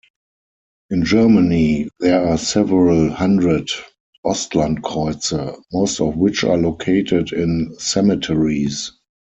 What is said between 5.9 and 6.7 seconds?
of which are